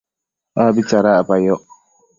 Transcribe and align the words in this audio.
abi 0.63 0.81
tsadacpayoc 0.87 1.63